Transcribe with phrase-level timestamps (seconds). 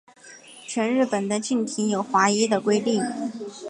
[0.65, 3.03] 全日本的竞艇有划一的规定。